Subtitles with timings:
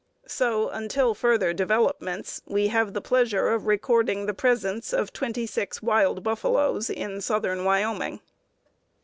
[0.25, 5.83] So, until further developments, we have the pleasure of recording the presence of twenty six
[5.83, 8.19] wild buffaloes in southern Wyoming.